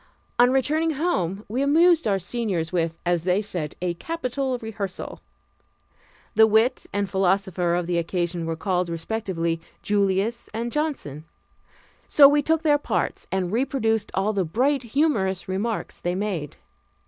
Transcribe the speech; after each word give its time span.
On 0.39 0.49
returning 0.51 0.93
home 0.93 1.45
we 1.47 1.61
amused 1.61 2.07
our 2.07 2.17
seniors 2.17 2.73
with, 2.73 2.97
as 3.05 3.23
they 3.23 3.39
said, 3.39 3.75
a 3.83 3.93
capital 3.93 4.57
rehearsal. 4.57 5.19
The 6.33 6.47
wit 6.47 6.87
and 6.91 7.07
philosopher 7.07 7.75
of 7.75 7.85
the 7.85 7.99
occasion 7.99 8.47
were 8.47 8.55
called, 8.55 8.89
respectively, 8.89 9.61
Julius 9.83 10.49
and 10.55 10.71
Johnson; 10.71 11.25
so 12.07 12.27
we 12.27 12.41
took 12.41 12.63
their 12.63 12.79
parts 12.79 13.27
and 13.31 13.51
reproduced 13.51 14.09
all 14.15 14.33
the 14.33 14.43
bright, 14.43 14.81
humorous 14.81 15.47
remarks 15.47 15.99
they 15.99 16.15
made. 16.15 16.57